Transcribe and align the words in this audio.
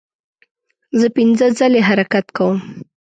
زه 0.99 1.07
پنځه 1.17 1.45
ځلې 1.57 1.81
حرکت 1.87 2.25
کوم. 2.37 2.57